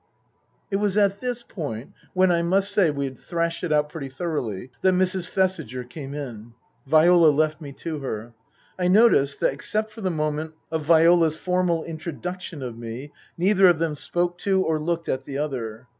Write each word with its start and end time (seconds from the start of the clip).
It 0.71 0.77
was 0.77 0.97
at 0.97 1.21
this 1.21 1.43
point 1.43 1.91
(when, 2.15 2.31
I 2.31 2.41
must 2.41 2.71
say, 2.71 2.89
we 2.89 3.05
had 3.05 3.19
thrashed 3.19 3.63
it 3.63 3.71
out 3.71 3.89
pretty 3.89 4.09
thoroughly) 4.09 4.71
that 4.81 4.95
Mrs. 4.95 5.29
Thesiger 5.29 5.83
came 5.83 6.15
in. 6.15 6.53
Viola 6.87 7.27
left 7.29 7.61
me 7.61 7.71
to 7.73 7.99
her. 7.99 8.33
I 8.79 8.87
noticed 8.87 9.39
that, 9.41 9.53
except 9.53 9.91
for 9.91 10.01
the 10.01 10.09
moment 10.09 10.55
of 10.71 10.85
Viola's 10.85 11.35
formal 11.37 11.83
introduction 11.83 12.63
of 12.63 12.79
me, 12.79 13.11
neither 13.37 13.67
of 13.67 13.77
them 13.77 13.95
spoke 13.95 14.39
to 14.39 14.63
or 14.65 14.79
looked 14.79 15.07
at 15.07 15.25
the 15.25 15.37
other. 15.37 15.87